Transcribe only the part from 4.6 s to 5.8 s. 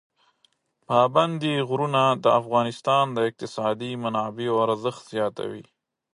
ارزښت زیاتوي.